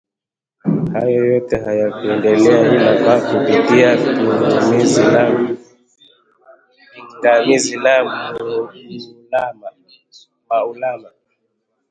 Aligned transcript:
Hayo 0.93 1.25
yote 1.33 1.57
hayakuendelea 1.57 2.73
ila 2.75 3.03
kwa 3.03 3.15
kupitia 3.21 3.97
pingamizi 3.97 5.01
ya 7.85 8.03
maulamā 10.49 11.09